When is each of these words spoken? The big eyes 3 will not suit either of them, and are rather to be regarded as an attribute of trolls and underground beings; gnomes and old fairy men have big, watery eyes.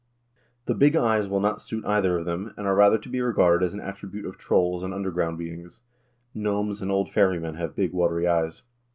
The 0.65 0.73
big 0.73 0.95
eyes 0.95 1.25
3 1.25 1.31
will 1.31 1.39
not 1.41 1.61
suit 1.61 1.85
either 1.85 2.17
of 2.17 2.25
them, 2.25 2.55
and 2.57 2.65
are 2.65 2.73
rather 2.73 2.97
to 2.97 3.07
be 3.07 3.21
regarded 3.21 3.63
as 3.63 3.75
an 3.75 3.81
attribute 3.81 4.25
of 4.25 4.35
trolls 4.35 4.81
and 4.81 4.95
underground 4.95 5.37
beings; 5.37 5.79
gnomes 6.33 6.81
and 6.81 6.89
old 6.89 7.11
fairy 7.11 7.39
men 7.39 7.53
have 7.53 7.75
big, 7.75 7.93
watery 7.93 8.27
eyes. 8.27 8.63